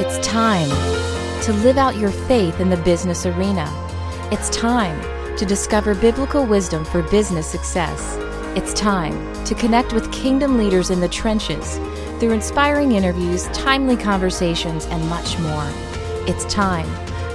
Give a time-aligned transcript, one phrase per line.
[0.00, 0.68] It's time
[1.42, 3.66] to live out your faith in the business arena.
[4.30, 4.96] It's time
[5.36, 8.14] to discover biblical wisdom for business success.
[8.56, 11.78] It's time to connect with kingdom leaders in the trenches
[12.20, 15.68] through inspiring interviews, timely conversations, and much more.
[16.28, 16.86] It's time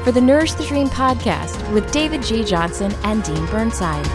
[0.05, 2.45] for the Nourish the Dream podcast with David G.
[2.45, 4.07] Johnson and Dean Burnside.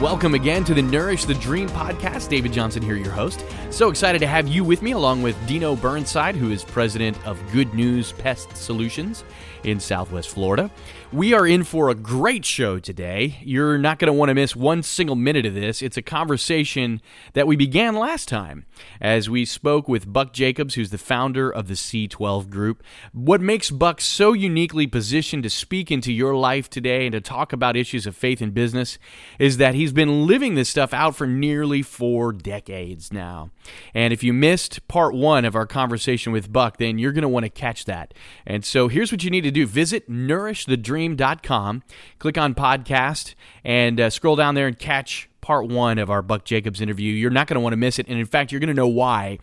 [0.00, 2.28] Welcome again to the Nourish the Dream podcast.
[2.30, 3.44] David Johnson here, your host.
[3.70, 7.40] So excited to have you with me, along with Dino Burnside, who is president of
[7.52, 9.24] Good News Pest Solutions
[9.64, 10.70] in Southwest Florida.
[11.12, 13.38] We are in for a great show today.
[13.42, 15.82] You're not going to want to miss one single minute of this.
[15.82, 17.00] It's a conversation
[17.32, 18.66] that we began last time
[19.00, 22.82] as we spoke with Buck Jacobs, who's the founder of the C12 Group.
[23.12, 27.52] What makes Buck so uniquely positioned to speak into your life today and to talk
[27.52, 28.98] about issues of faith and business
[29.38, 33.50] is that he's been living this stuff out for nearly four decades now.
[33.94, 37.28] And if you missed part one of our conversation with Buck, then you're going to
[37.28, 38.14] want to catch that.
[38.46, 41.82] And so here's what you need to do visit nourishthedream.com,
[42.18, 46.44] click on podcast, and uh, scroll down there and catch part one of our Buck
[46.44, 47.12] Jacobs interview.
[47.12, 48.06] You're not going to want to miss it.
[48.08, 49.38] And in fact, you're going to know why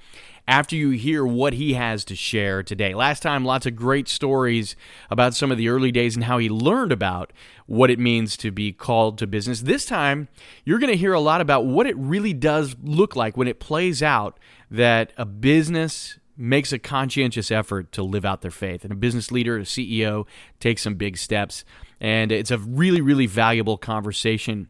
[0.48, 2.94] after you hear what he has to share today.
[2.94, 4.76] Last time, lots of great stories
[5.09, 7.34] about some of the early days and how he learned about
[7.66, 9.62] what it means to be called to business.
[9.62, 10.30] This time,
[10.64, 13.59] you're going to hear a lot about what it really does look like when it
[13.59, 14.40] plays out
[14.72, 18.84] that a business makes a conscientious effort to live out their faith.
[18.84, 20.25] And a business leader, a CEO,
[20.59, 21.66] takes some big steps.
[22.00, 24.70] And it's a really, really valuable conversation.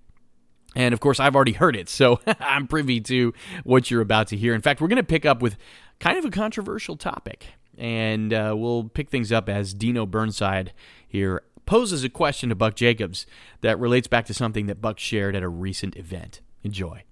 [0.75, 4.37] And of course, I've already heard it, so I'm privy to what you're about to
[4.37, 4.53] hear.
[4.53, 5.57] In fact, we're going to pick up with
[5.99, 7.47] kind of a controversial topic.
[7.77, 10.73] And uh, we'll pick things up as Dino Burnside
[11.07, 13.27] here poses a question to Buck Jacobs
[13.61, 16.41] that relates back to something that Buck shared at a recent event.
[16.63, 17.03] Enjoy.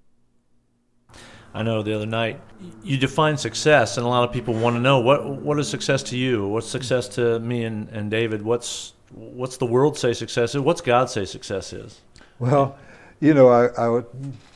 [1.54, 2.42] I know the other night
[2.84, 6.04] you define success, and a lot of people want to know what what is success
[6.04, 6.46] to you?
[6.48, 8.42] What's success to me and, and David?
[8.42, 10.62] What's what's the world say success is?
[10.62, 12.02] What's God say success is?
[12.40, 12.78] Well,
[13.20, 14.04] you know, I, I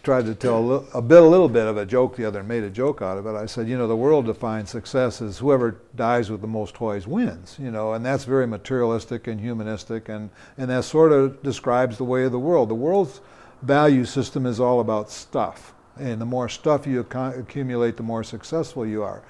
[0.04, 2.40] tried to tell a, little, a bit, a little bit of a joke the other,
[2.40, 3.36] and made a joke out of it.
[3.36, 7.08] I said, you know, the world defines success as whoever dies with the most toys
[7.08, 7.58] wins.
[7.60, 12.06] You know, and that's very materialistic and humanistic, and and that sort of describes the
[12.06, 12.70] way of the world.
[12.70, 13.22] The world's
[13.62, 18.86] value system is all about stuff and the more stuff you accumulate, the more successful
[18.86, 19.22] you are.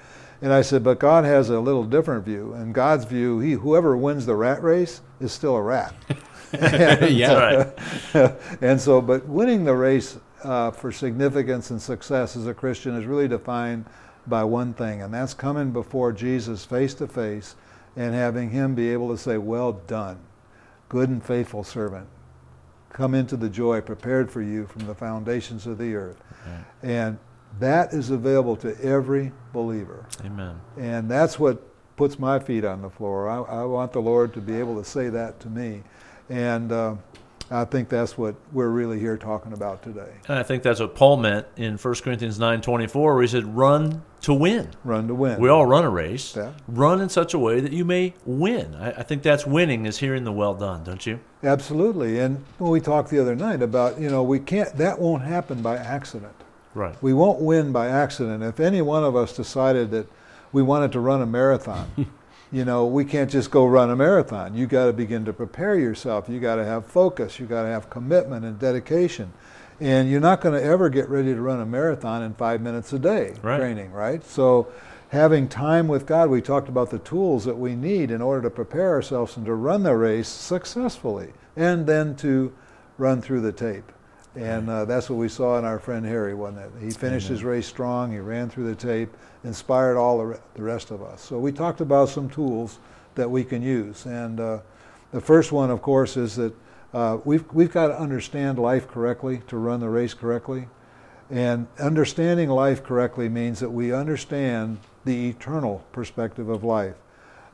[0.42, 2.54] And I said, but God has a little different view.
[2.54, 5.94] In God's view, he whoever wins the rat race is still a rat.
[6.52, 7.72] and, yeah,
[8.14, 8.34] right.
[8.60, 13.06] and so, but winning the race uh, for significance and success as a Christian is
[13.06, 13.84] really defined
[14.26, 17.56] by one thing, and that's coming before Jesus face to face
[17.96, 20.18] and having Him be able to say, "Well done,
[20.88, 22.06] good and faithful servant."
[22.90, 26.20] Come into the joy prepared for you from the foundations of the earth.
[26.44, 26.64] Right.
[26.82, 27.18] And
[27.58, 30.06] that is available to every believer.
[30.24, 30.60] Amen.
[30.76, 31.62] And that's what
[31.96, 33.28] puts my feet on the floor.
[33.28, 35.82] I, I want the Lord to be able to say that to me.
[36.30, 36.94] And uh,
[37.50, 40.12] I think that's what we're really here talking about today.
[40.28, 44.02] And I think that's what Paul meant in 1 Corinthians 9.24 where he said, run
[44.20, 44.70] to win.
[44.84, 45.40] Run to win.
[45.40, 46.36] We all run a race.
[46.36, 46.52] Yeah.
[46.68, 48.76] Run in such a way that you may win.
[48.76, 51.18] I, I, think that's winning is hearing the well done, don't you?
[51.42, 52.20] Absolutely.
[52.20, 55.76] And we talked the other night about, you know, we can't, that won't happen by
[55.76, 56.34] accident.
[56.72, 56.94] Right.
[57.02, 58.44] We won't win by accident.
[58.44, 60.06] If any one of us decided that
[60.52, 61.90] we wanted to run a marathon,
[62.52, 64.54] you know, we can't just go run a marathon.
[64.54, 66.28] You got to begin to prepare yourself.
[66.28, 67.38] You got to have focus.
[67.38, 69.32] You got to have commitment and dedication.
[69.78, 72.92] And you're not going to ever get ready to run a marathon in five minutes
[72.92, 73.58] a day right.
[73.58, 74.22] training, right?
[74.24, 74.68] So,
[75.08, 78.50] having time with God, we talked about the tools that we need in order to
[78.50, 82.52] prepare ourselves and to run the race successfully, and then to
[82.98, 83.90] run through the tape.
[84.36, 86.72] And uh, that's what we saw in our friend Harry, wasn't it?
[86.80, 87.36] He finished Amen.
[87.36, 88.12] his race strong.
[88.12, 91.20] He ran through the tape inspired all the, re- the rest of us.
[91.20, 92.78] So we talked about some tools
[93.14, 94.06] that we can use.
[94.06, 94.58] And uh,
[95.12, 96.54] the first one, of course, is that
[96.92, 100.68] uh, we've, we've got to understand life correctly to run the race correctly.
[101.30, 106.96] And understanding life correctly means that we understand the eternal perspective of life.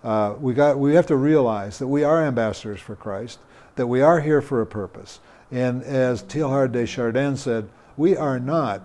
[0.03, 3.39] Uh, we, got, we have to realize that we are ambassadors for Christ,
[3.75, 5.21] that we are here for a purpose.
[5.51, 8.83] And as Teilhard de Chardin said, we are not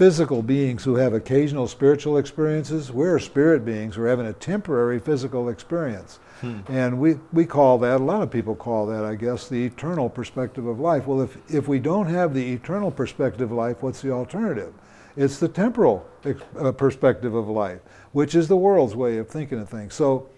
[0.00, 2.90] physical beings who have occasional spiritual experiences.
[2.90, 6.20] We're spirit beings who are having a temporary physical experience.
[6.40, 6.60] Hmm.
[6.68, 10.08] And we, we call that, a lot of people call that, I guess, the eternal
[10.08, 11.06] perspective of life.
[11.06, 14.72] Well, if, if we don't have the eternal perspective of life, what's the alternative?
[15.18, 17.80] It's the temporal uh, perspective of life,
[18.12, 19.92] which is the world's way of thinking of things.
[19.92, 20.30] So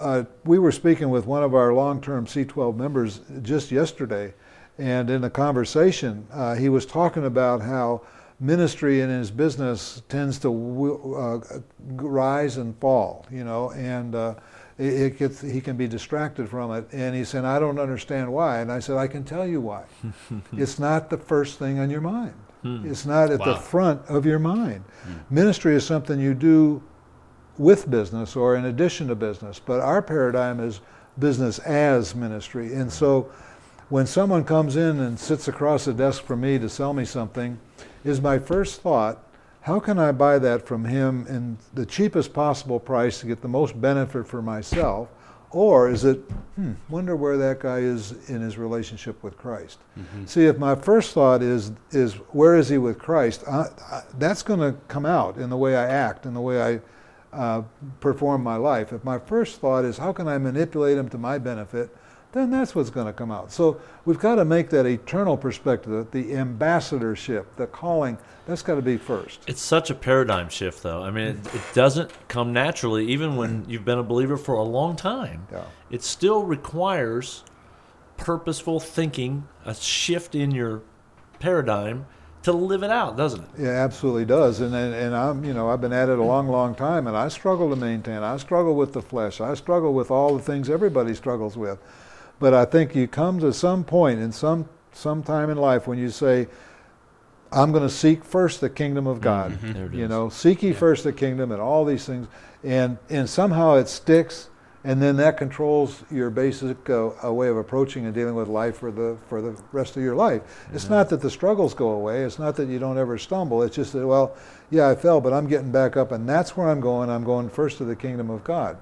[0.00, 4.34] uh, we were speaking with one of our long term C12 members just yesterday,
[4.76, 8.02] and in the conversation, uh, he was talking about how
[8.40, 10.50] ministry in his business tends to
[11.16, 11.58] uh,
[11.96, 14.34] rise and fall, you know, and uh,
[14.78, 16.88] it, gets, he can be distracted from it.
[16.92, 18.60] And he said, I don't understand why.
[18.60, 19.84] And I said, I can tell you why.
[20.52, 22.34] it's not the first thing on your mind.
[22.62, 22.88] Hmm.
[22.88, 23.54] It's not at wow.
[23.54, 24.84] the front of your mind.
[25.02, 25.12] Hmm.
[25.30, 26.82] Ministry is something you do
[27.56, 29.58] with business or in addition to business.
[29.58, 30.80] But our paradigm is
[31.18, 32.74] business as ministry.
[32.74, 33.32] And so
[33.88, 37.58] when someone comes in and sits across the desk from me to sell me something,
[38.04, 39.24] is my first thought,
[39.62, 43.48] how can I buy that from him in the cheapest possible price to get the
[43.48, 45.08] most benefit for myself?
[45.50, 46.18] Or is it,
[46.56, 49.78] hmm, wonder where that guy is in his relationship with Christ?
[49.98, 50.26] Mm-hmm.
[50.26, 54.42] See, if my first thought is, is where is he with Christ, I, I, that's
[54.42, 56.80] going to come out in the way I act, in the way I
[57.32, 57.62] uh,
[58.00, 58.92] perform my life.
[58.92, 61.94] If my first thought is, how can I manipulate him to my benefit,
[62.32, 63.50] then that's what's going to come out.
[63.50, 68.82] So we've got to make that eternal perspective, the ambassadorship, the calling, that's got to
[68.82, 69.40] be first.
[69.46, 71.02] It's such a paradigm shift, though.
[71.02, 74.62] I mean, it, it doesn't come naturally, even when you've been a believer for a
[74.62, 75.46] long time.
[75.50, 75.64] Yeah.
[75.90, 77.44] It still requires
[78.16, 80.82] purposeful thinking, a shift in your
[81.38, 82.06] paradigm
[82.42, 83.48] to live it out, doesn't it?
[83.58, 84.60] Yeah, absolutely does.
[84.60, 87.16] And, and and I'm you know I've been at it a long, long time, and
[87.16, 88.22] I struggle to maintain.
[88.22, 89.40] I struggle with the flesh.
[89.40, 91.78] I struggle with all the things everybody struggles with.
[92.40, 95.98] But I think you come to some point in some some time in life when
[95.98, 96.48] you say,
[97.52, 99.52] I'm going to seek first the kingdom of God.
[99.52, 99.94] Mm-hmm.
[99.94, 100.76] You know, seek ye yeah.
[100.76, 102.28] first the kingdom and all these things,
[102.62, 104.50] and and somehow it sticks,
[104.84, 108.90] and then that controls your basic uh, way of approaching and dealing with life for
[108.90, 110.42] the for the rest of your life.
[110.42, 110.76] Mm-hmm.
[110.76, 112.22] It's not that the struggles go away.
[112.22, 113.62] It's not that you don't ever stumble.
[113.62, 114.36] It's just that well,
[114.70, 117.08] yeah, I fell, but I'm getting back up, and that's where I'm going.
[117.08, 118.76] I'm going first to the kingdom of God,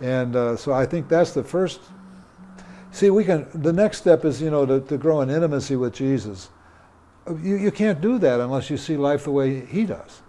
[0.00, 1.80] and uh, so I think that's the first
[2.90, 3.46] See, we can.
[3.54, 6.50] The next step is, you know, to, to grow in intimacy with Jesus.
[7.28, 10.22] You, you can't do that unless you see life the way He does,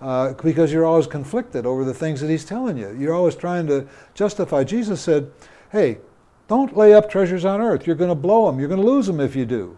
[0.00, 2.96] uh, because you're always conflicted over the things that He's telling you.
[2.96, 4.64] You're always trying to justify.
[4.64, 5.30] Jesus said,
[5.72, 5.98] "Hey,
[6.46, 7.86] don't lay up treasures on earth.
[7.86, 8.60] You're going to blow them.
[8.60, 9.76] You're going to lose them if you do."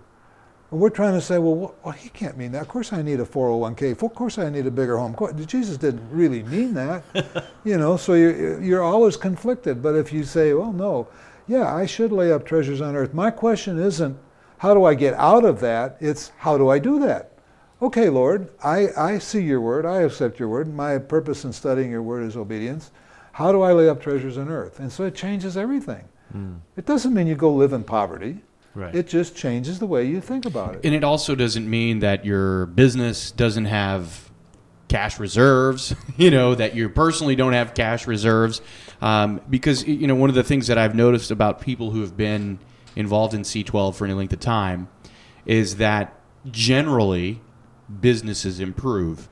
[0.70, 2.62] And we're trying to say, well, well, he can't mean that.
[2.62, 3.90] Of course, I need a 401k.
[3.90, 5.16] Of course, I need a bigger home.
[5.46, 7.02] Jesus didn't really mean that,
[7.64, 7.96] you know.
[7.96, 9.82] So you're you're always conflicted.
[9.82, 11.08] But if you say, well, no,
[11.50, 13.12] yeah, I should lay up treasures on earth.
[13.12, 14.16] My question isn't,
[14.58, 15.96] how do I get out of that?
[15.98, 17.32] It's, how do I do that?
[17.82, 19.84] Okay, Lord, I, I see your word.
[19.84, 20.72] I accept your word.
[20.72, 22.92] My purpose in studying your word is obedience.
[23.32, 24.78] How do I lay up treasures on earth?
[24.78, 26.04] And so it changes everything.
[26.32, 26.60] Mm.
[26.76, 28.38] It doesn't mean you go live in poverty.
[28.76, 28.94] Right.
[28.94, 30.82] It just changes the way you think about it.
[30.84, 34.29] And it also doesn't mean that your business doesn't have
[34.90, 38.60] cash reserves, you know, that you personally don't have cash reserves.
[39.00, 42.18] Um, because, you know, one of the things that I've noticed about people who have
[42.18, 42.58] been
[42.96, 44.88] involved in C12 for any length of time
[45.46, 46.14] is that
[46.50, 47.40] generally
[48.00, 49.28] businesses improve.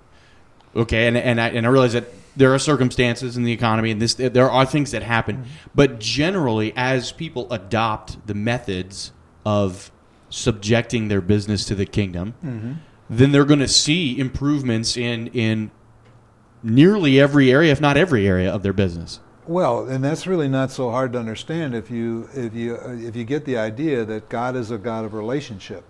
[0.74, 2.06] Okay, and, and, I, and I realize that
[2.36, 5.48] there are circumstances in the economy and this there are things that happen, mm-hmm.
[5.74, 9.12] but generally as people adopt the methods
[9.44, 9.90] of
[10.30, 12.72] subjecting their business to the kingdom, mm-hmm
[13.10, 15.70] then they're going to see improvements in in
[16.62, 19.20] nearly every area, if not every area of their business.
[19.46, 23.24] Well, and that's really not so hard to understand if you if you if you
[23.24, 25.84] get the idea that God is a God of relationship,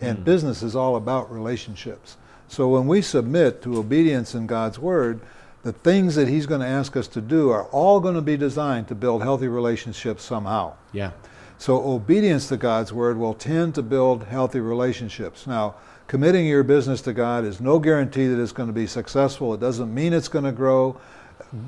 [0.00, 0.24] and mm.
[0.24, 2.16] business is all about relationships.
[2.46, 5.20] So when we submit to obedience in God's word,
[5.62, 8.36] the things that He's going to ask us to do are all going to be
[8.36, 10.74] designed to build healthy relationships somehow.
[10.92, 11.10] Yeah.
[11.58, 15.46] So obedience to God's word will tend to build healthy relationships.
[15.46, 15.74] Now
[16.10, 19.54] committing your business to God is no guarantee that it's going to be successful.
[19.54, 21.00] It doesn't mean it's going to grow.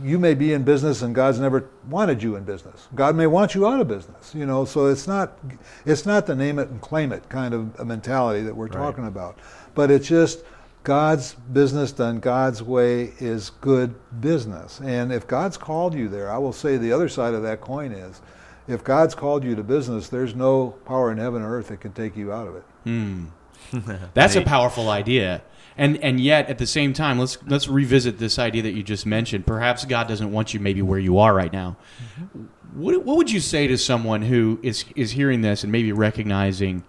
[0.02, 2.88] You may be in business and God's never wanted you in business.
[2.96, 5.38] God may want you out of business, you know, so it's not
[5.86, 8.72] it's not the name it and claim it kind of mentality that we're right.
[8.72, 9.38] talking about.
[9.76, 10.42] But it's just
[10.82, 14.80] God's business done God's way is good business.
[14.80, 17.92] And if God's called you there, I will say the other side of that coin
[17.92, 18.20] is
[18.66, 21.92] if God's called you to business, there's no power in heaven or earth that can
[21.92, 22.64] take you out of it.
[22.82, 23.26] Hmm.
[24.14, 25.42] That's a powerful idea.
[25.76, 29.06] And and yet at the same time, let's let's revisit this idea that you just
[29.06, 29.46] mentioned.
[29.46, 31.76] Perhaps God doesn't want you maybe where you are right now.
[32.18, 32.44] Mm-hmm.
[32.80, 36.84] What what would you say to someone who is is hearing this and maybe recognizing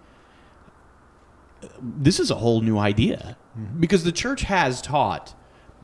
[1.80, 3.38] this is a whole new idea?
[3.58, 3.80] Mm-hmm.
[3.80, 5.34] Because the church has taught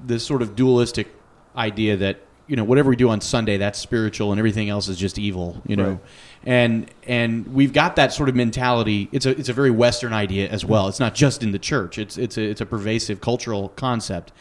[0.04, 1.09] this sort of dualistic
[1.56, 4.99] idea that you know whatever we do on Sunday that's spiritual and everything else is
[4.99, 6.00] just evil you know right.
[6.44, 10.49] And and we've got that sort of mentality it's a it's a very western idea
[10.49, 13.68] as well it's not just in the church it's it's a it's a pervasive cultural
[13.70, 14.32] concept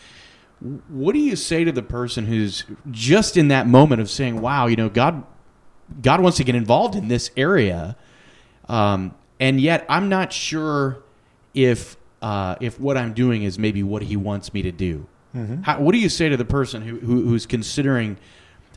[0.90, 4.66] what do you say to the person who's just in that moment of saying wow
[4.66, 5.24] you know God
[6.02, 7.98] God wants to get involved in this area
[8.70, 11.04] um, and yet I'm not sure
[11.54, 15.08] if uh, if what I'm doing is maybe what He wants me to do?
[15.36, 15.64] Mm-hmm.
[15.64, 18.18] How, what do you say to the person who, who who's considering?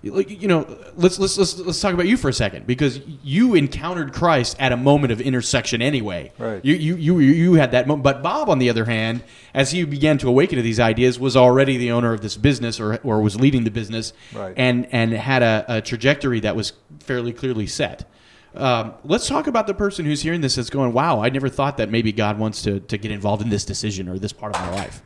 [0.05, 0.67] Like you know,
[0.97, 4.73] let's let's let's let's talk about you for a second because you encountered Christ at
[4.73, 6.33] a moment of intersection anyway.
[6.39, 6.65] Right.
[6.65, 9.23] You you you you had that moment, but Bob, on the other hand,
[9.55, 12.81] as he began to awaken to these ideas, was already the owner of this business
[12.81, 14.53] or or was leading the business, Right.
[14.57, 18.11] and and had a, a trajectory that was fairly clearly set.
[18.57, 21.77] Um, let's talk about the person who's hearing this that's going, "Wow, I never thought
[21.77, 24.61] that maybe God wants to to get involved in this decision or this part of
[24.63, 25.01] my life."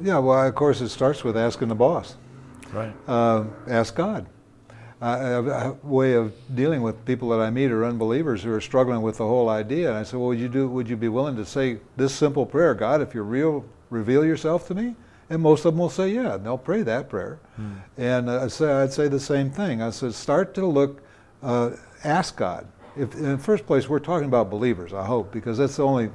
[0.00, 2.16] Yeah, well, of course, it starts with asking the boss.
[2.72, 2.94] Right.
[3.06, 4.26] Uh, ask God.
[5.00, 8.52] I I have a way of dealing with people that I meet are unbelievers who
[8.52, 9.88] are struggling with the whole idea.
[9.90, 10.68] And I said, well, would you do?
[10.68, 14.66] Would you be willing to say this simple prayer, God, if you're real, reveal yourself
[14.68, 14.96] to me?
[15.30, 17.38] And most of them will say, yeah, and they'll pray that prayer.
[17.98, 19.82] And uh, I say, I'd say the same thing.
[19.82, 21.02] I said, start to look,
[21.42, 22.66] uh, ask God.
[22.96, 26.10] If in the first place, we're talking about believers, I hope, because that's the only,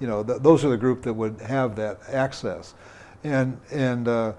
[0.00, 2.74] you know, th- those are the group that would have that access.
[3.24, 4.32] And and uh,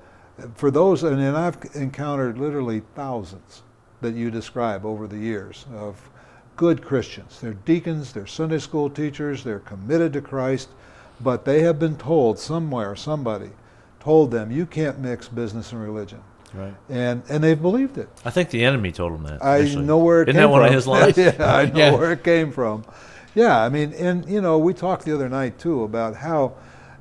[0.56, 3.63] for those, and, and I've encountered literally thousands
[4.04, 6.00] that you describe over the years of
[6.56, 7.40] good Christians.
[7.42, 10.70] They're deacons, they're Sunday school teachers, they're committed to Christ,
[11.20, 13.50] but they have been told somewhere, somebody
[14.00, 16.22] told them, you can't mix business and religion.
[16.54, 16.76] Right.
[16.90, 18.08] And, and they've believed it.
[18.24, 19.44] I think the enemy told them that.
[19.44, 19.86] I actually.
[19.86, 20.68] know where it Isn't came that one from.
[20.68, 21.18] of his lines?
[21.18, 21.92] yeah, I know Yeah.
[21.96, 22.86] where it came from.
[23.34, 26.54] Yeah, I mean, and you know, we talked the other night too about how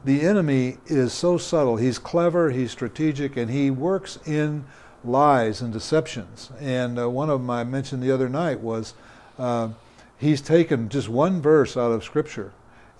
[0.04, 1.76] the enemy is so subtle.
[1.76, 4.64] He's clever, he's strategic, and he works in
[5.04, 6.50] lies and deceptions.
[6.60, 8.94] And uh, one of them I mentioned the other night was
[9.38, 9.70] uh,
[10.16, 12.52] he's taken just one verse out of Scripture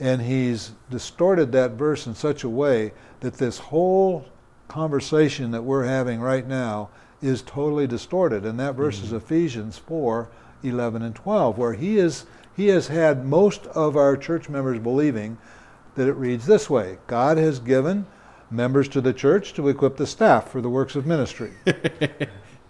[0.03, 4.27] and he's distorted that verse in such a way that this whole
[4.67, 6.89] conversation that we're having right now
[7.23, 8.45] is totally distorted.
[8.45, 10.29] And that verse is Ephesians 4
[10.65, 12.25] 11 and 12, where he, is,
[12.57, 15.39] he has had most of our church members believing
[15.95, 18.07] that it reads this way God has given
[18.53, 21.53] members to the church to equip the staff for the works of ministry.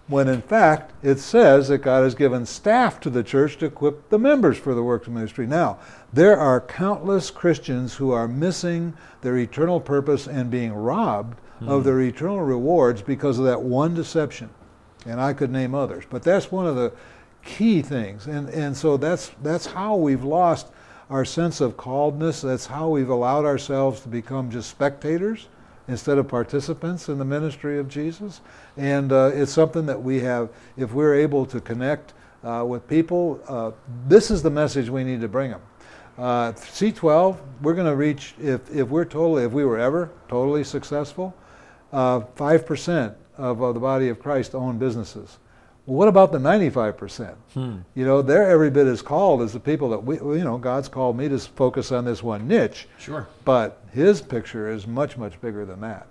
[0.08, 4.08] when in fact it says that God has given staff to the church to equip
[4.10, 5.46] the members for the works of ministry.
[5.46, 5.78] Now,
[6.12, 11.86] there are countless Christians who are missing their eternal purpose and being robbed of hmm.
[11.86, 14.50] their eternal rewards because of that one deception.
[15.06, 16.92] And I could name others, but that's one of the
[17.44, 18.26] key things.
[18.26, 20.68] And and so that's that's how we've lost
[21.10, 22.40] our sense of calledness.
[22.40, 25.48] That's how we've allowed ourselves to become just spectators
[25.88, 28.40] instead of participants in the ministry of Jesus.
[28.76, 33.40] And uh, it's something that we have, if we're able to connect uh, with people,
[33.48, 33.72] uh,
[34.08, 35.60] this is the message we need to bring them.
[36.18, 40.62] Uh, C12, we're going to reach, if, if we're totally, if we were ever totally
[40.62, 41.34] successful,
[41.92, 45.38] uh, 5% of uh, the body of Christ own businesses.
[45.86, 47.34] Well, what about the 95%?
[47.94, 50.88] You know, they're every bit as called as the people that we, you know, God's
[50.88, 52.86] called me to focus on this one niche.
[52.98, 53.26] Sure.
[53.44, 56.06] But his picture is much, much bigger than that.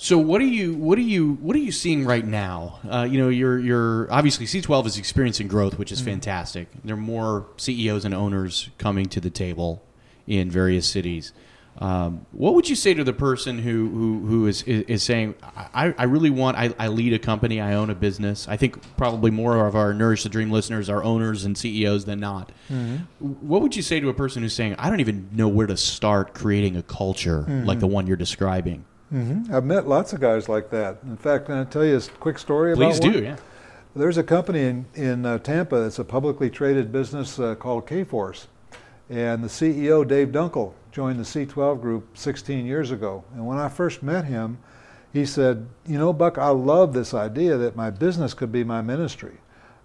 [0.00, 2.78] So what are you what are you what are you seeing right now?
[2.88, 6.68] Uh, you know, you're you're obviously C12 is experiencing growth, which is fantastic.
[6.84, 9.84] There are more CEOs and owners coming to the table
[10.28, 11.32] in various cities.
[11.80, 15.34] Um, what would you say to the person who who, who is, is is saying,
[15.42, 18.48] I, I really want I, I lead a company, I own a business.
[18.48, 22.18] I think probably more of our Nourish the Dream listeners are owners and CEOs than
[22.18, 22.50] not.
[23.20, 25.76] What would you say to a person who's saying, I don't even know where to
[25.76, 28.84] start creating a culture like the one you're describing?
[29.12, 29.54] Mm-hmm.
[29.54, 30.98] I've met lots of guys like that.
[31.04, 33.24] In fact, can I tell you a quick story Please do, one?
[33.24, 33.36] yeah.
[33.96, 38.46] There's a company in, in uh, Tampa that's a publicly traded business uh, called Kforce.
[39.08, 43.22] And the CEO, Dave Dunkel, joined the C12 group 16 years ago.
[43.32, 44.58] And when I first met him,
[45.12, 48.82] he said, You know, Buck, I love this idea that my business could be my
[48.82, 49.36] ministry.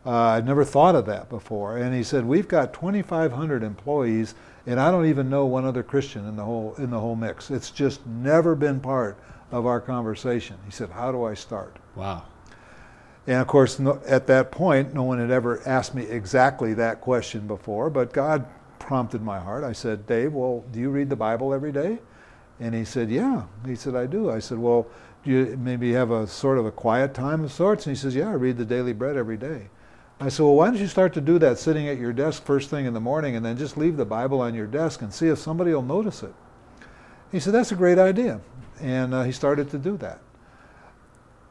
[0.04, 1.78] Uh, I'd never thought of that before.
[1.78, 4.34] And he said, We've got 2,500 employees,
[4.66, 7.52] and I don't even know one other Christian in the whole, in the whole mix.
[7.52, 9.16] It's just never been part
[9.52, 10.58] of our conversation.
[10.66, 11.78] He said, How do I start?
[11.94, 12.24] Wow.
[13.28, 17.02] And of course, no, at that point, no one had ever asked me exactly that
[17.02, 18.48] question before, but God
[18.84, 19.64] prompted my heart.
[19.64, 22.00] I said, Dave, well, do you read the Bible every day?
[22.60, 23.44] And he said, Yeah.
[23.66, 24.30] He said, I do.
[24.30, 24.88] I said, Well,
[25.24, 27.86] do you maybe have a sort of a quiet time of sorts?
[27.86, 29.70] And he says, Yeah, I read the daily bread every day.
[30.20, 32.70] I said, Well, why don't you start to do that sitting at your desk first
[32.70, 35.28] thing in the morning and then just leave the Bible on your desk and see
[35.28, 36.34] if somebody will notice it?
[37.32, 38.42] He said, That's a great idea.
[38.82, 40.20] And uh, he started to do that.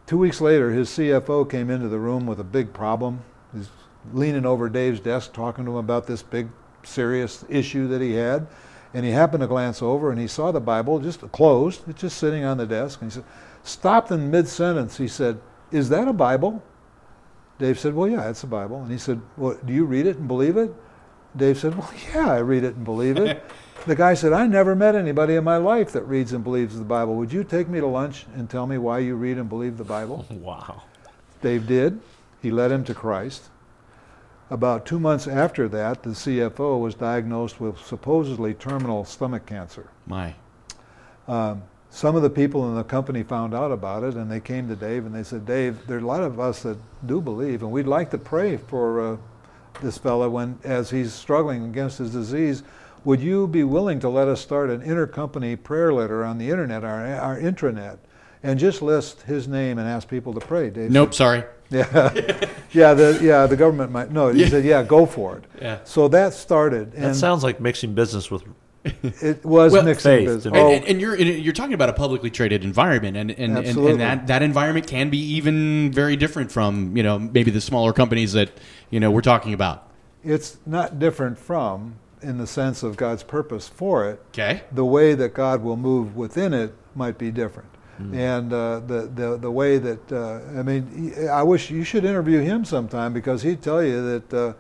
[0.07, 3.25] Two weeks later, his CFO came into the room with a big problem.
[3.55, 3.69] He's
[4.13, 6.49] leaning over Dave's desk talking to him about this big,
[6.85, 8.47] serious issue that he had.
[8.95, 12.19] And he happened to glance over and he saw the Bible just closed, it's just
[12.19, 13.01] sitting on the desk.
[13.01, 13.25] And he said,
[13.63, 14.97] stopped in mid sentence.
[14.97, 16.63] He said, Is that a Bible?
[17.59, 18.83] Dave said, Well, yeah, it's a Bible.
[18.83, 20.75] And he said, Well, do you read it and believe it?
[21.37, 23.43] Dave said, Well, yeah, I read it and believe it.
[23.87, 26.85] the guy said, I never met anybody in my life that reads and believes the
[26.85, 27.15] Bible.
[27.17, 29.85] Would you take me to lunch and tell me why you read and believe the
[29.85, 30.27] Bible?
[30.43, 30.83] Wow.
[31.41, 32.01] Dave did.
[32.41, 33.49] He led him to Christ.
[34.53, 39.89] About two months after that, the CFO was diagnosed with supposedly terminal stomach cancer.
[40.07, 40.35] My.
[41.27, 44.69] Um, some of the people in the company found out about it and they came
[44.69, 47.63] to Dave and they said, Dave, there are a lot of us that do believe
[47.63, 49.17] and we'd like to pray for uh,
[49.81, 52.63] this fellow when, as he's struggling against his disease.
[53.05, 56.85] Would you be willing to let us start an intercompany prayer letter on the internet,
[56.85, 57.97] our, our intranet,
[58.43, 60.69] and just list his name and ask people to pray?
[60.69, 61.43] Dave Nope, sorry.
[61.73, 62.13] Yeah,
[62.73, 64.29] yeah, the yeah the government might no.
[64.29, 64.49] He Yeah.
[64.49, 65.45] said, yeah, go for it.
[65.61, 65.79] Yeah.
[65.85, 68.43] So that started, and That sounds like mixing business with
[68.85, 70.43] it was Well, mixing faith business.
[70.45, 70.59] to me.
[70.59, 74.01] Oh, And, and you're you're talking about a publicly traded environment, and and, and, and
[74.01, 78.33] that that environment can be even very different from you know maybe the smaller companies
[78.33, 78.51] that
[78.91, 79.89] you know we're talking about.
[80.25, 84.21] it's not different from in the sense of God's purpose for it.
[84.31, 84.63] Okay.
[84.73, 87.69] The way that God will move within it might be different.
[88.11, 88.15] Hmm.
[88.15, 92.41] And uh, the, the the way that uh, I mean, I wish you should interview
[92.41, 94.53] him sometime because he'd tell you that uh,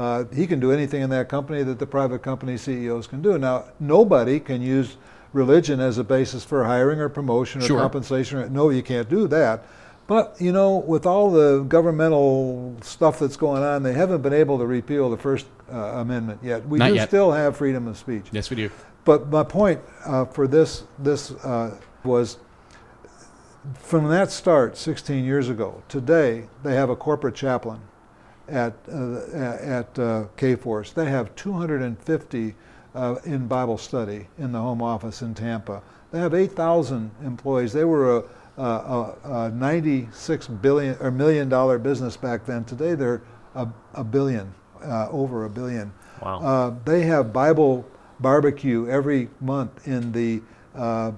[0.00, 3.38] uh, he can do anything in that company that the private company CEOs can do.
[3.38, 4.96] Now, nobody can use
[5.32, 7.80] religion as a basis for hiring or promotion or Sure.
[7.80, 8.52] compensation.
[8.52, 9.64] No, you can't do that.
[10.06, 14.58] But you know, with all the governmental stuff that's going on, they haven't been able
[14.58, 16.66] to repeal the First uh, Amendment yet.
[16.66, 17.08] We Not do yet.
[17.08, 18.26] still have freedom of speech.
[18.32, 18.70] Yes, we do.
[19.04, 22.38] But my point uh, for this this uh, was
[23.74, 25.82] from that start 16 years ago.
[25.88, 27.80] Today they have a corporate chaplain
[28.48, 30.92] at uh, at uh, Kforce.
[30.94, 32.54] They have 250
[32.94, 35.82] uh, in Bible study in the home office in Tampa.
[36.10, 37.72] They have 8,000 employees.
[37.72, 38.24] They were a,
[38.58, 42.64] a, a, a 96 billion or million dollar business back then.
[42.64, 43.22] Today they're
[43.54, 44.52] a, a billion,
[44.82, 45.92] uh, over a billion.
[46.20, 46.40] Wow.
[46.40, 47.88] Uh, they have Bible
[48.18, 50.42] barbecue every month in the
[50.74, 51.12] uh,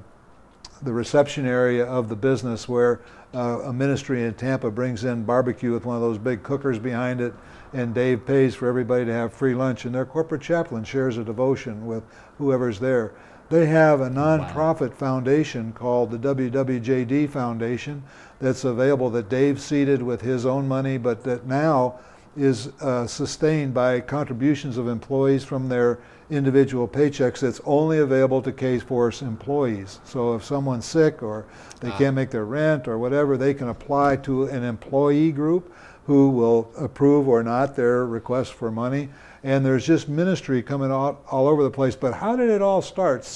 [0.82, 3.00] the reception area of the business where
[3.34, 7.20] uh, a ministry in Tampa brings in barbecue with one of those big cookers behind
[7.20, 7.32] it,
[7.72, 11.24] and Dave pays for everybody to have free lunch, and their corporate chaplain shares a
[11.24, 12.02] devotion with
[12.38, 13.12] whoever's there.
[13.48, 18.02] They have a nonprofit foundation called the WWJD Foundation
[18.40, 21.98] that's available that Dave seeded with his own money, but that now
[22.36, 25.98] is uh, sustained by contributions of employees from their
[26.30, 30.00] individual paychecks that's only available to Kforce employees.
[30.04, 31.44] So if someone's sick or
[31.80, 35.74] they can't make their rent or whatever, they can apply to an employee group
[36.06, 39.08] who will approve or not their request for money.
[39.44, 41.94] And there's just ministry coming out all over the place.
[41.94, 43.28] But how did it all start?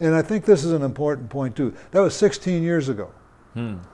[0.00, 1.74] And I think this is an important point too.
[1.90, 3.10] That was 16 years ago.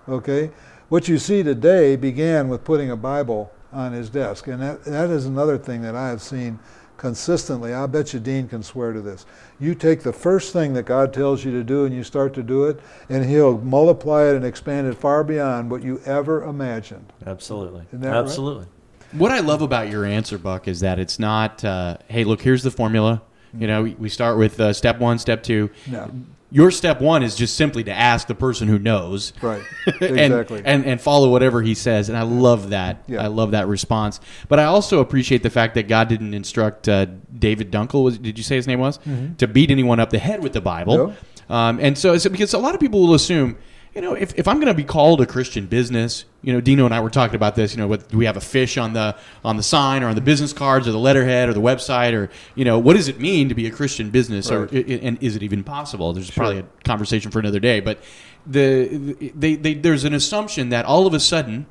[0.09, 0.51] Okay?
[0.89, 4.47] What you see today began with putting a Bible on his desk.
[4.47, 6.59] And that, that is another thing that I have seen
[6.97, 7.73] consistently.
[7.73, 9.25] I bet you Dean can swear to this.
[9.59, 12.43] You take the first thing that God tells you to do and you start to
[12.43, 12.79] do it,
[13.09, 17.13] and He'll multiply it and expand it far beyond what you ever imagined.
[17.27, 17.85] Absolutely.
[17.89, 18.19] Isn't that right?
[18.19, 18.67] Absolutely.
[19.13, 22.63] What I love about your answer, Buck, is that it's not, uh, hey, look, here's
[22.63, 23.23] the formula.
[23.59, 25.71] You know, we, we start with uh, step one, step two.
[25.89, 26.11] No.
[26.53, 29.33] Your step one is just simply to ask the person who knows.
[29.41, 29.63] Right.
[30.01, 30.63] and, Exactly.
[30.65, 32.09] and and follow whatever he says.
[32.09, 33.05] And I love that.
[33.07, 33.23] Yeah.
[33.23, 34.21] I love that response.
[34.49, 37.07] But I also appreciate the fact that God didn't instruct uh,
[37.39, 38.03] David Dunkel.
[38.03, 38.99] Was, did you say his name was
[39.39, 41.15] to beat anyone up the head with the Bible?
[41.49, 43.57] Um, and so, so because a lot of people will assume.
[43.95, 46.85] You know, if, if I'm going to be called a Christian business, you know, Dino
[46.85, 47.73] and I were talking about this.
[47.73, 50.15] You know, what do we have a fish on the on the sign or on
[50.15, 53.19] the business cards or the letterhead or the website or you know, what does it
[53.19, 54.75] mean to be a Christian business or Right.
[54.89, 56.13] i- and is it even possible?
[56.13, 57.99] There's probably a conversation for another day, but
[58.47, 61.67] the they, they there's an assumption that all of a sudden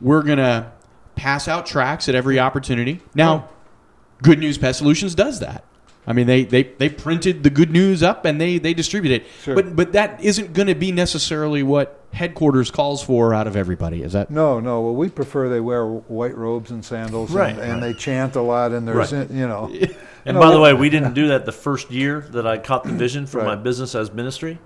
[0.00, 0.72] we're gonna
[1.14, 3.00] pass out tracks at every opportunity.
[3.14, 3.48] Now,
[4.20, 5.64] Good News Pest Solutions does that.
[6.06, 9.26] I mean, they, they, they printed the good news up and they, they distribute it.
[9.42, 9.54] Sure.
[9.54, 14.02] But but that isn't going to be necessarily what headquarters calls for out of everybody.
[14.02, 14.80] Is that No, no.
[14.80, 17.80] Well, we prefer they wear white robes and sandals, and, Right, and right.
[17.80, 19.30] they chant a lot, and there's, Right.
[19.30, 19.72] you know,
[20.24, 22.84] And No, by the way, we didn't do that the first year that I caught
[22.84, 23.46] the vision for Right.
[23.46, 24.58] my business as ministry.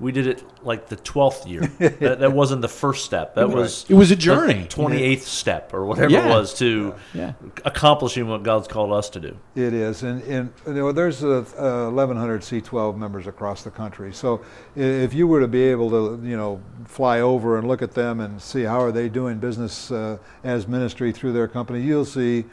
[0.00, 1.60] We did it like the twelfth year.
[1.78, 3.34] that, that wasn't the first step.
[3.34, 4.66] That was It was a journey.
[4.68, 6.26] twenty eighth step or whatever Yeah.
[6.26, 7.32] it was to Yeah.
[7.64, 9.36] accomplishing what God's called us to do.
[9.54, 14.12] It is, and, and you know, there's uh, uh, 1,100 C12 members across the country.
[14.12, 14.40] So
[14.74, 18.20] if you were to be able to, you know, fly over and look at them
[18.20, 22.44] and see how are they doing business uh, as ministry through their company, you'll see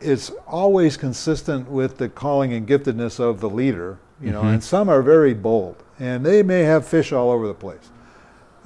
[0.00, 3.98] it's always consistent with the calling and giftedness of the leader.
[4.20, 7.54] You know, and some are very bold, and they may have fish all over the
[7.54, 7.90] place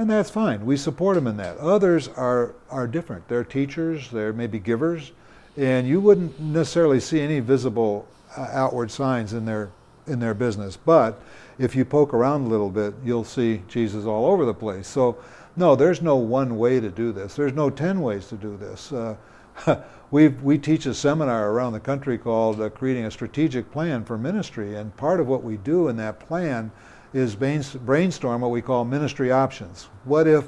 [0.00, 0.64] and that's fine.
[0.64, 1.58] We support them in that.
[1.58, 3.28] Others are are different.
[3.28, 4.10] They're teachers.
[4.10, 5.12] They're maybe givers,
[5.58, 9.68] and you wouldn't necessarily see any visible uh, outward signs in their
[10.06, 10.74] in their business.
[10.74, 11.20] But
[11.58, 14.88] if you poke around a little bit, you'll see Jesus all over the place.
[14.88, 15.18] So,
[15.54, 17.34] no, there's no one way to do this.
[17.34, 18.92] There's no 10 ways to do this.
[18.92, 19.16] Uh,
[20.10, 24.18] we we teach a seminar around the country called uh, Creating a Strategic Plan for
[24.18, 24.76] Ministry.
[24.76, 26.70] And part of what we do in that plan
[27.12, 29.88] is brainstorm what we call ministry options.
[30.04, 30.44] What if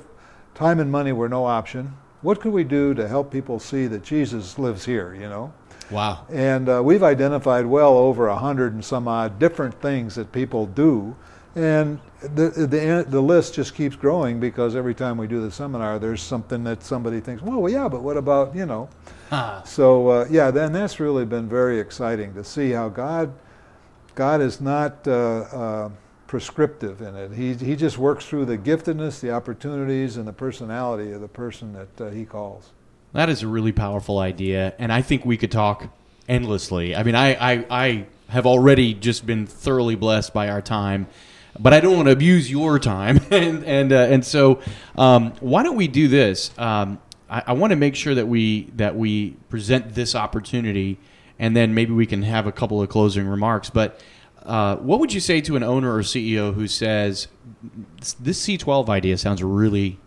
[0.54, 1.96] time and money were no option?
[2.22, 5.52] What could we do to help people see that Jesus lives here, you know?
[5.90, 6.24] Wow.
[6.30, 10.66] And uh, we've identified well over a hundred and some odd different things that people
[10.66, 11.16] do.
[11.54, 15.98] And the, the, the list just keeps growing because every time we do the seminar,
[15.98, 18.88] there's something that somebody thinks, well, yeah, but what about, you know?
[19.64, 23.32] So, uh, yeah, then that's really been very exciting to see how God,
[24.14, 25.90] God is not uh, uh,
[26.26, 27.32] prescriptive in it.
[27.32, 31.72] He, he just works through the giftedness, the opportunities, and the personality of the person
[31.72, 32.72] that uh, he calls.
[33.12, 35.88] That is a really powerful idea, and I think we could talk
[36.28, 36.96] endlessly.
[36.96, 41.06] I mean, I, I, I have already just been thoroughly blessed by our time,
[41.58, 44.60] but I don't want to abuse your time, and and uh, and so
[44.96, 46.56] um, why don't we do this?
[46.58, 50.98] Um, I, I want to make sure that we that we present this opportunity,
[51.38, 53.70] and then maybe we can have a couple of closing remarks.
[53.70, 54.00] But
[54.44, 57.28] uh, what would you say to an owner or CEO who says
[58.18, 59.98] this C12 idea sounds really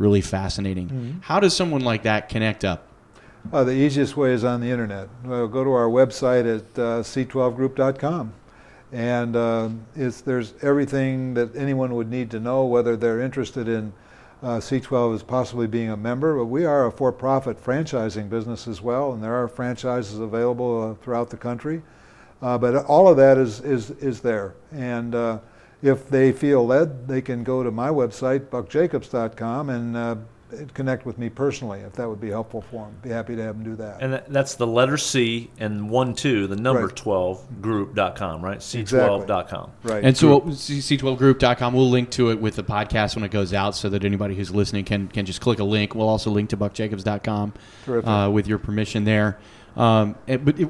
[0.00, 0.88] really fascinating.
[0.88, 1.18] Mm-hmm.
[1.20, 2.88] How does someone like that connect up?
[3.52, 5.08] Uh, the easiest way is on the internet.
[5.24, 8.32] Well, go to our website at uh, c12group.com.
[8.92, 13.92] And uh, there's everything that anyone would need to know, whether they're interested in
[14.42, 16.36] uh, C12 as possibly being a member.
[16.36, 20.90] But we are a for profit franchising business as well, and there are franchises available
[20.90, 21.82] uh, throughout the country.
[22.42, 24.54] Uh, but all of that is, is, is there.
[24.72, 25.14] And
[25.82, 30.16] if they feel led, they can go to my website, buckjacobs.com, and uh,
[30.74, 32.96] connect with me personally if that would be helpful for them.
[33.02, 34.02] Be happy to have them do that.
[34.02, 36.96] And that's the letter C and 1 2, the number right.
[36.96, 38.58] 12 group.com, right?
[38.58, 39.72] C12.com.
[39.82, 40.04] Right.
[40.04, 43.88] And so C12group.com, we'll link to it with the podcast when it goes out so
[43.88, 45.94] that anybody who's listening can, can just click a link.
[45.94, 47.54] We'll also link to buckjacobs.com
[48.04, 49.38] uh, with your permission there.
[49.76, 50.68] Um, but it,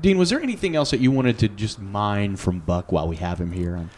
[0.00, 3.16] Dean, was there anything else that you wanted to just mine from Buck while we
[3.16, 3.76] have him here?
[3.76, 3.90] On?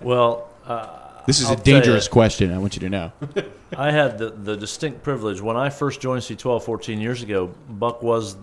[0.00, 2.52] Well, uh, this is I'll a dangerous question.
[2.52, 3.12] I want you to know.
[3.76, 7.54] I had the, the distinct privilege when I first joined C12 14 years ago.
[7.68, 8.36] Buck was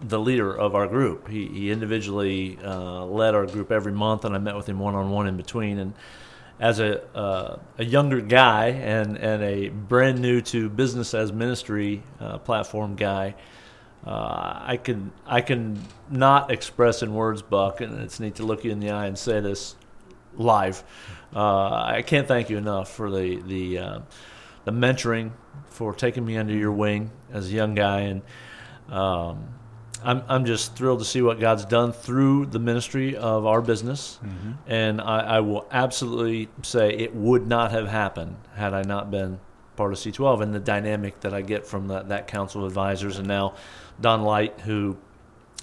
[0.00, 1.28] the leader of our group.
[1.28, 4.94] He, he individually uh, led our group every month, and I met with him one
[4.94, 5.78] on one in between.
[5.78, 5.94] And
[6.60, 12.02] as a uh, a younger guy and and a brand new to business as ministry
[12.20, 13.34] uh, platform guy.
[14.06, 18.64] Uh, I can I can not express in words, Buck, and it's neat to look
[18.64, 19.76] you in the eye and say this
[20.36, 20.84] live.
[21.34, 23.98] Uh, I can't thank you enough for the the uh,
[24.64, 25.32] the mentoring,
[25.68, 28.22] for taking me under your wing as a young guy, and
[28.88, 29.48] um,
[30.02, 34.18] I'm I'm just thrilled to see what God's done through the ministry of our business,
[34.24, 34.52] mm-hmm.
[34.66, 39.40] and I, I, will absolutely say it would not have happened had I not been
[39.76, 43.18] part of C12 and the dynamic that I get from that that council of advisors,
[43.18, 43.54] and now
[44.00, 44.96] Don Light who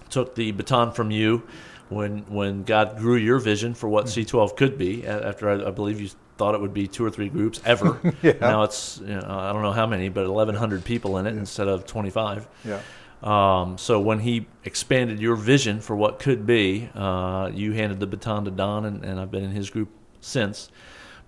[0.10, 1.44] took the baton from you
[1.90, 4.20] when when God grew your vision for what hmm.
[4.20, 5.06] C12 could be.
[5.06, 6.10] After I, I believe you
[6.42, 8.00] thought it would be two or three groups ever.
[8.24, 8.34] yeah.
[8.42, 11.40] Now it's you know, I don't know how many, but 1,100 people in it yeah.
[11.40, 12.48] instead of 25.
[12.66, 12.80] Yeah.
[13.22, 18.08] Um, so when he expanded your vision for what could be, uh, you handed the
[18.08, 20.72] baton to Don, and, and, I've been in his group since.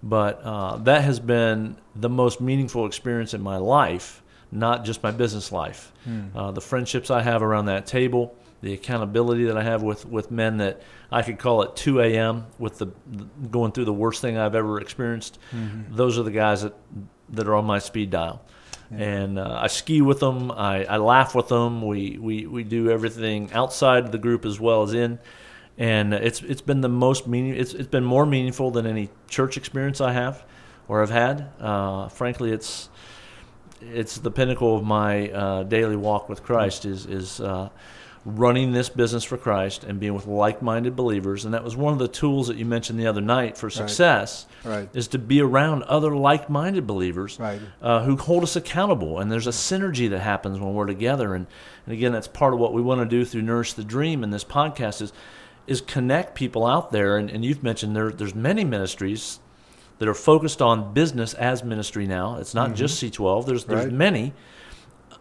[0.01, 5.11] But uh, that has been the most meaningful experience in my life, not just my
[5.11, 5.93] business life.
[6.05, 6.35] Hmm.
[6.35, 10.31] Uh, the friendships I have around that table, the accountability that I have with, with
[10.31, 12.47] men that I could call at 2 a.m.
[12.57, 12.87] with the,
[13.51, 15.37] going through the worst thing I've ever experienced.
[15.51, 15.93] Mm-hmm.
[15.93, 16.73] Those are the guys that
[17.29, 18.41] that are on my speed dial,
[18.91, 18.97] yeah.
[18.97, 20.51] and uh, I ski with them.
[20.51, 21.81] I, I laugh with them.
[21.81, 25.19] We, we we do everything outside the group as well as in,
[25.77, 27.55] and it's it's been the most meaning.
[27.55, 30.45] It's it's been more meaningful than any church experience I have
[30.87, 31.49] or have had.
[31.59, 32.89] Uh, frankly, it's
[33.81, 36.85] it's the pinnacle of my uh, daily walk with Christ.
[36.85, 37.69] Is is uh,
[38.25, 41.99] running this business for Christ and being with like-minded believers, and that was one of
[41.99, 44.45] the tools that you mentioned the other night for success.
[44.63, 44.75] Right.
[44.75, 44.89] Right.
[44.93, 47.59] Is to be around other like-minded believers right.
[47.81, 51.35] uh, who hold us accountable, and there's a synergy that happens when we're together.
[51.35, 51.47] And,
[51.85, 54.33] and again, that's part of what we want to do through Nourish the Dream and
[54.33, 55.13] this podcast is
[55.65, 57.17] is connect people out there.
[57.17, 59.39] And, and you've mentioned there there's many ministries
[59.99, 62.37] that are focused on business as ministry now.
[62.37, 62.75] It's not mm-hmm.
[62.75, 63.45] just C12.
[63.45, 64.33] There's there's many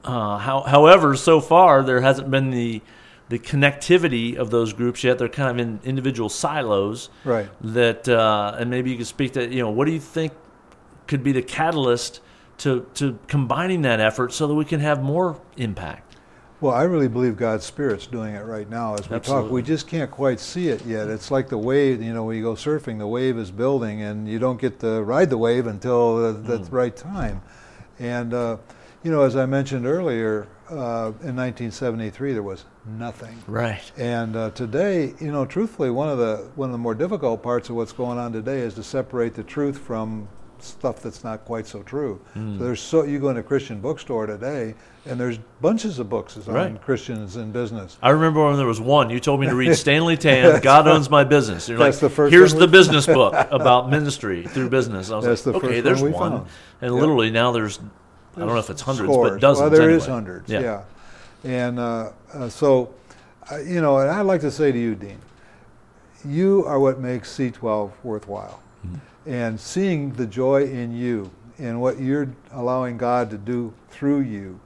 [0.04, 2.80] uh, how, however, so far there hasn't been the
[3.28, 5.16] the connectivity of those groups yet.
[5.18, 7.08] They're kind of in individual silos.
[7.24, 7.48] Right.
[7.62, 10.32] That uh, and maybe you could speak to you know what do you think
[11.06, 12.20] could be the catalyst
[12.58, 16.16] to to combining that effort so that we can have more impact.
[16.60, 19.44] Well, I really believe God's Spirit's doing it right now as we Absolutely.
[19.48, 19.52] talk.
[19.52, 21.08] We just can't quite see it yet.
[21.08, 24.28] It's like the wave, you know, when you go surfing, the wave is building, and
[24.28, 26.68] you don't get to ride the wave until the, the Mm.
[26.72, 27.42] right time.
[27.98, 28.58] And, uh,
[29.02, 33.36] you know, as I mentioned earlier, uh, in 1973, there was nothing.
[33.46, 33.90] Right.
[33.96, 37.68] And uh, today, you know, truthfully, one of the one of the more difficult parts
[37.68, 40.28] of what's going on today is to separate the truth from
[40.60, 42.20] stuff that's not quite so true.
[42.36, 42.56] Mm.
[42.58, 46.36] So there's so you go in a Christian bookstore today, and there's bunches of books
[46.46, 46.80] on Right.
[46.80, 47.98] Christians in business.
[48.00, 49.10] I remember when there was one.
[49.10, 51.68] You told me to read Stanley Tam, God Owns My Business.
[51.68, 55.10] You're That's like, the first here's the business book about ministry through business.
[55.10, 56.30] I was That's like, the okay, first there's one.
[56.32, 56.48] found.
[56.80, 57.00] And Yep.
[57.00, 57.80] literally now there's,
[58.36, 59.30] I don't know if it's hundreds, Scores.
[59.32, 59.62] but dozens.
[59.62, 59.96] Well, there anyway.
[59.96, 60.50] is hundreds.
[60.50, 60.84] Yeah.
[61.44, 62.94] And uh, uh, so,
[63.50, 65.18] uh, you know, and I'd like to say to you, Dean,
[66.24, 68.60] you are what makes C12 worthwhile.
[69.26, 74.58] And seeing the joy in you and what you're allowing God to do through you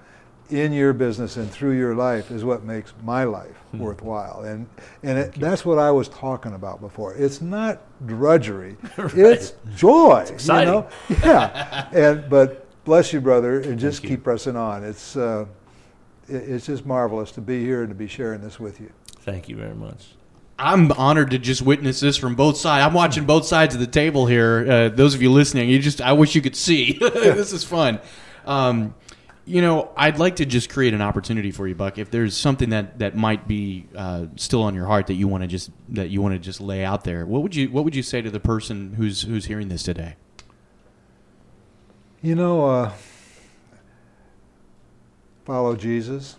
[0.49, 4.43] in your business and through your life is what makes my life worthwhile.
[4.45, 4.67] And
[5.03, 7.15] and it, that's what I was talking about before.
[7.15, 8.77] It's not drudgery.
[8.99, 10.25] It's joy.
[10.29, 10.73] exciting.
[10.73, 10.89] You know?
[11.23, 11.89] Yeah.
[11.93, 14.09] and but bless you, brother, and just you.
[14.09, 14.83] keep pressing on.
[14.83, 15.45] It's uh,
[16.29, 18.91] it's just marvelous to be here and to be sharing this with you.
[19.21, 20.15] Thank you very much.
[20.59, 22.87] I'm honored to just witness this from both sides.
[22.87, 24.67] I'm watching both sides of the table here.
[24.71, 26.93] Uh, those of you listening, you just I wish you could see.
[26.99, 28.01] this is fun.
[28.47, 28.95] Um,
[29.45, 31.99] you know, I'd like to just create an opportunity for you, Buck.
[31.99, 35.43] If there's something that that might be uh, still on your heart that you want
[35.43, 37.95] to just that you want to just lay out there, what would you what would
[37.95, 40.17] you say to the person who's who's hearing this today?
[42.23, 42.93] You know, uh,
[45.45, 46.37] follow Jesus.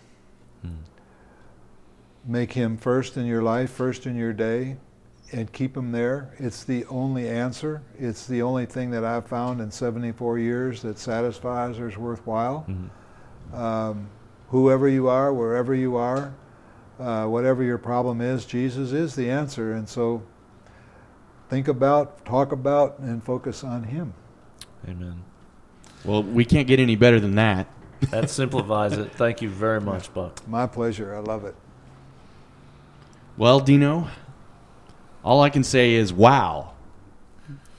[2.26, 4.76] Make him first in your life, first in your day,
[5.32, 6.34] and keep him there.
[6.38, 7.80] It's the only answer.
[7.98, 12.66] It's the only thing that I've found in 74 years that satisfies or is worthwhile.
[13.54, 14.10] Um,
[14.50, 16.34] whoever you are, wherever you are,
[16.98, 19.72] uh, whatever your problem is, Jesus is the answer.
[19.72, 20.22] And so
[21.48, 24.12] think about, talk about, and focus on him.
[24.86, 25.24] Amen.
[26.04, 27.66] Well, we can't get any better than that.
[28.10, 29.12] That simplifies it.
[29.12, 30.46] Thank you very much, Buck.
[30.46, 31.14] My pleasure.
[31.14, 31.54] I love it.
[33.36, 34.08] Well, Dino,
[35.24, 36.72] all I can say is wow.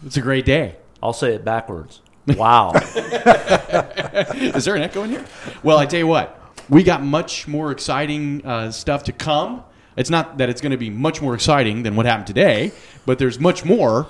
[0.05, 0.77] It's a great day.
[1.01, 2.01] I'll say it backwards.
[2.27, 2.71] Wow.
[2.75, 5.25] Is there an echo in here?
[5.63, 9.63] Well, I tell you what, we got much more exciting uh, stuff to come.
[9.97, 12.71] It's not that it's going to be much more exciting than what happened today,
[13.05, 14.07] but there's much more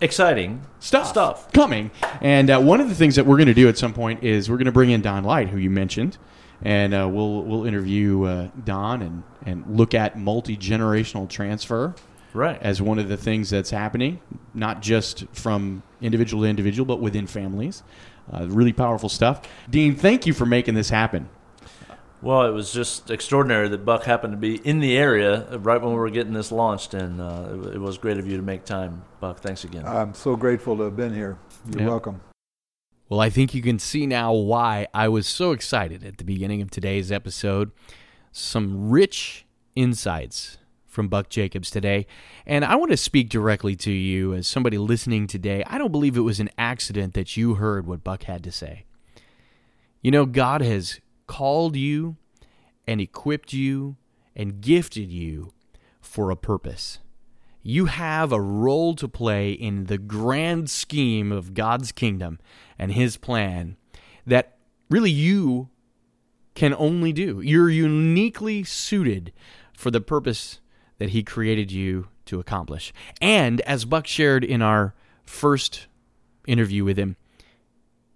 [0.00, 1.52] Exciting stuff, Stuff.
[1.52, 1.90] coming.
[2.22, 4.48] And uh, one of the things that we're going to do at some point is
[4.48, 6.16] we're going to bring in Don Light, who you mentioned,
[6.62, 11.94] and uh, we'll we'll interview uh, Don and and look at multi generational transfer
[12.32, 12.62] Right.
[12.62, 14.20] as one of the things that's happening,
[14.54, 17.82] not just from individual to individual, but within families.
[18.32, 19.42] Uh, really powerful stuff.
[19.68, 21.28] Dean, thank you for making this happen.
[22.22, 25.92] Well, it was just extraordinary that Buck happened to be in the area right when
[25.94, 28.64] we were getting this launched, and uh, it, it was great of you to make
[28.64, 29.38] time, Buck.
[29.40, 29.86] Thanks again.
[29.86, 31.38] I'm so grateful to have been here.
[31.70, 31.88] You're Yeah.
[31.88, 32.20] welcome.
[33.08, 36.60] Well, I think you can see now why I was so excited at the beginning
[36.62, 37.72] of today's episode.
[38.32, 42.06] Some rich insights from Buck Jacobs today.
[42.46, 45.64] And I want to speak directly to you as somebody listening today.
[45.66, 48.84] I don't believe it was an accident that you heard what Buck had to say.
[50.02, 51.00] You know, God has
[51.30, 52.16] called you
[52.88, 53.96] and equipped you
[54.34, 55.52] and gifted you
[56.00, 56.98] for a purpose.
[57.62, 62.40] You have a role to play in the grand scheme of God's kingdom
[62.76, 63.76] and His plan
[64.26, 64.58] that
[64.90, 65.68] really you
[66.56, 67.40] can only do.
[67.40, 69.32] You're uniquely suited
[69.72, 70.60] for the purpose
[70.98, 72.92] that He created you to accomplish.
[73.20, 75.86] And as Buck shared in our first
[76.48, 77.14] interview with him,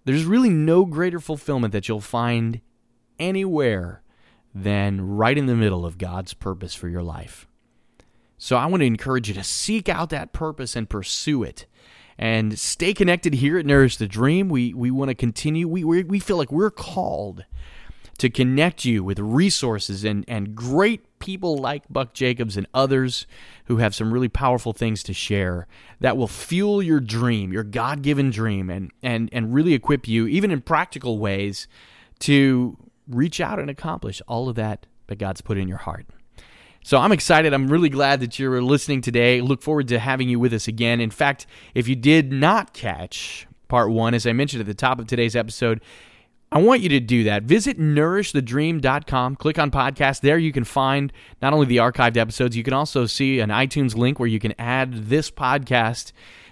[0.03, 2.59] there's really no greater fulfillment that you'll find
[3.19, 4.01] anywhere
[4.53, 7.47] than right in the middle of God's purpose for your life.
[8.37, 11.65] So I want to encourage you to seek out that purpose and pursue it.
[12.17, 14.47] And stay connected here at Nourish the Dream.
[14.47, 15.67] We, we want to continue.
[15.67, 17.43] We, we, we feel like we're called
[18.17, 23.27] to connect you with resources and, and great people like Buck Jacobs and others
[23.65, 25.67] who have some really powerful things to share
[25.99, 30.27] that will fuel your dream, your God given dream, and, and, and really equip you,
[30.27, 31.67] even in practical ways,
[32.19, 36.05] to reach out and accomplish all of that that God's put in your heart.
[36.83, 37.53] So I'm excited.
[37.53, 39.41] I'm really glad that you're listening today.
[39.41, 41.01] Look forward to having you with us again.
[41.01, 44.99] In fact, if you did not catch part one, as I mentioned at the top
[44.99, 45.81] of today's episode,
[46.51, 47.43] I want you to do that.
[47.43, 49.35] Visit nourishthedream.com.
[49.37, 50.21] Click on podcast.
[50.21, 53.95] There you can find not only the archived episodes, you can also see an iTunes
[53.95, 56.11] link where you can add this podcast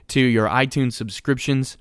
[0.10, 1.78] to your iTunes subscriptions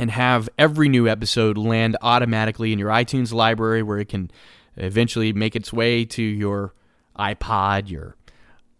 [0.00, 4.30] and have every new episode land automatically in your iTunes library where it can
[4.76, 6.72] eventually make its way to your
[7.18, 8.16] iPod, your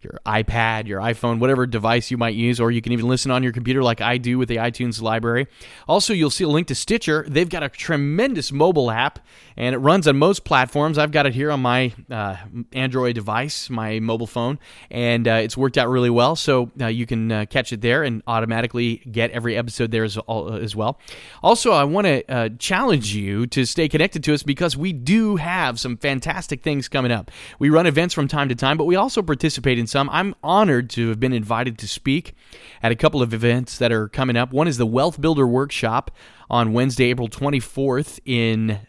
[0.03, 3.43] your iPad, your iPhone, whatever device you might use, or you can even listen on
[3.43, 5.47] your computer like I do with the iTunes library.
[5.87, 7.25] Also, you'll see a link to Stitcher.
[7.27, 9.19] They've got a tremendous mobile app,
[9.57, 10.97] and it runs on most platforms.
[10.97, 12.37] I've got it here on my uh,
[12.73, 14.59] Android device, my mobile phone,
[14.89, 16.35] and uh, it's worked out really well.
[16.35, 20.17] So uh, you can uh, catch it there and automatically get every episode there as,
[20.27, 20.99] as well.
[21.43, 25.35] Also, I want to uh, challenge you to stay connected to us because we do
[25.35, 27.31] have some fantastic things coming up.
[27.59, 30.09] We run events from time to time, but we also participate in some.
[30.09, 32.33] I'm honored to have been invited to speak
[32.81, 34.51] at a couple of events that are coming up.
[34.51, 36.09] One is the Wealth Builder Workshop
[36.49, 38.79] on Wednesday, April 24th in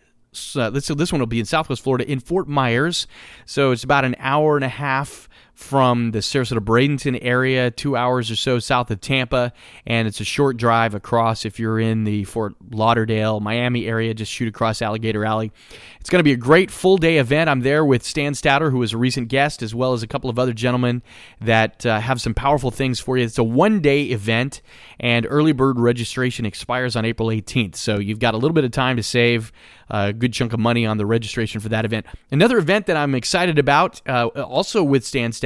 [0.56, 3.06] uh, this, this one will be in Southwest Florida in Fort Myers.
[3.44, 8.30] So it's about an hour and a half from the Sarasota Bradenton area, two hours
[8.30, 9.52] or so south of Tampa,
[9.86, 14.14] and it's a short drive across if you're in the Fort Lauderdale, Miami area.
[14.14, 15.52] Just shoot across Alligator Alley.
[16.00, 17.48] It's going to be a great full day event.
[17.48, 20.30] I'm there with Stan Stouter, who is a recent guest, as well as a couple
[20.30, 21.02] of other gentlemen
[21.40, 23.24] that uh, have some powerful things for you.
[23.24, 24.62] It's a one day event,
[24.98, 27.76] and early bird registration expires on April 18th.
[27.76, 29.52] So you've got a little bit of time to save
[29.92, 32.06] a good chunk of money on the registration for that event.
[32.30, 35.41] Another event that I'm excited about, uh, also with Stan Stouter,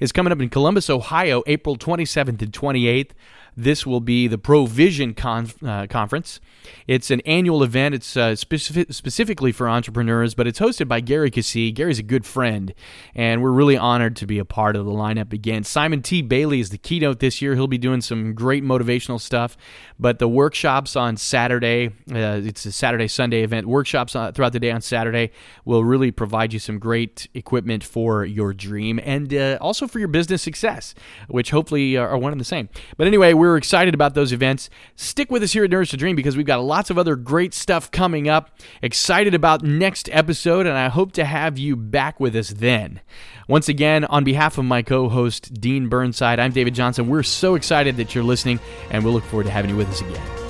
[0.00, 3.10] is coming up in Columbus, Ohio, April 27th and 28th.
[3.56, 6.40] This will be the Provision uh, Conference.
[6.88, 7.94] It's an annual event.
[7.94, 11.72] It's uh, specific- specifically for entrepreneurs, but it's hosted by Gary Keesee.
[11.72, 12.74] Gary's a good friend,
[13.14, 15.62] and we're really honored to be a part of the lineup again.
[15.62, 16.22] Simon T.
[16.22, 17.54] Bailey is the keynote this year.
[17.54, 19.56] He'll be doing some great motivational stuff,
[19.98, 24.60] but the workshops on Saturday, uh, it's a Saturday Sunday event, workshops uh, throughout the
[24.60, 25.30] day on Saturday
[25.64, 30.08] will really provide you some great equipment for your dream and uh, also for your
[30.08, 30.94] business success,
[31.28, 32.68] which hopefully are one and the same.
[32.96, 34.70] But anyway, we're excited about those events.
[34.96, 37.54] Stick with us here at Nourish the Dream because we've got lots of other great
[37.54, 38.58] stuff coming up.
[38.82, 43.00] Excited about next episode, and I hope to have you back with us then.
[43.48, 47.08] Once again, on behalf of my co host, Dean Burnside, I'm David Johnson.
[47.08, 50.00] We're so excited that you're listening, and we'll look forward to having you with us
[50.00, 50.43] again.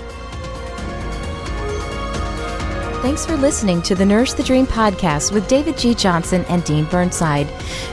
[3.04, 5.94] Thanks for listening to the Nourish the Dream podcast with David G.
[5.94, 7.46] Johnson and Dean Burnside.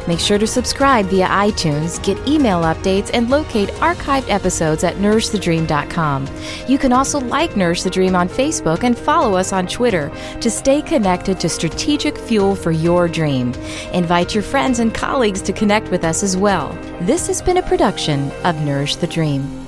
[0.08, 6.30] Make sure to subscribe via iTunes, get email updates, and locate archived episodes at nourishthedream.com.
[6.65, 10.50] You can also like Nourish the Dream on Facebook and follow us on Twitter to
[10.50, 13.52] stay connected to strategic fuel for your dream.
[13.91, 16.71] Invite your friends and colleagues to connect with us as well.
[17.02, 19.62] This has been a production of Nourish the Dream.